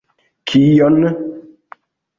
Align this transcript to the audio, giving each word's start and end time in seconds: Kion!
Kion! 0.51 0.99